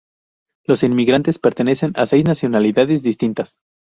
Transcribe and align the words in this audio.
Los 0.65 0.81
inmigrantes 0.81 1.37
pertenecen 1.37 1.93
a 1.95 2.07
seis 2.07 2.25
nacionalidades 2.25 3.03
distintas. 3.03 3.59